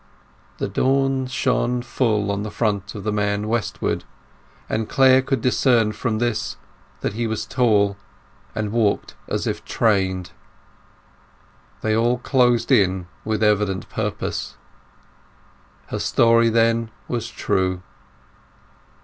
[0.57, 4.03] The dawn shone full on the front of the man westward,
[4.67, 6.57] and Clare could discern from this
[7.01, 7.97] that he was tall,
[8.55, 10.31] and walked as if trained.
[11.81, 14.57] They all closed in with evident purpose.
[15.89, 17.83] Her story then was true!